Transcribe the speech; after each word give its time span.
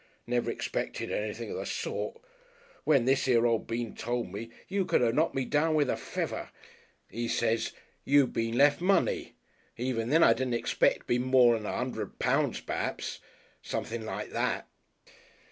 "Never 0.25 0.49
expected 0.49 1.11
anything 1.11 1.51
of 1.51 1.57
the 1.57 1.65
sort.... 1.67 2.17
When 2.85 3.05
this 3.05 3.25
here 3.25 3.45
old 3.45 3.67
Bean 3.67 3.93
told 3.93 4.33
me, 4.33 4.49
you 4.67 4.83
could 4.83 5.01
have 5.01 5.13
knocked 5.13 5.35
me 5.35 5.45
down 5.45 5.75
with 5.75 5.91
a 5.91 5.95
feather.... 5.95 6.49
He 7.07 7.27
says, 7.27 7.71
'You 8.03 8.25
b'en 8.25 8.57
lef' 8.57 8.81
money.' 8.81 9.35
Even 9.77 10.09
then 10.09 10.23
I 10.23 10.33
didn't 10.33 10.55
expect 10.55 10.95
it'd 10.95 11.05
be 11.05 11.19
mor'n 11.19 11.67
a 11.67 11.77
hundred 11.77 12.17
pounds 12.17 12.61
perhaps. 12.61 13.19
Something 13.61 14.03
like 14.03 14.31
that." 14.31 14.67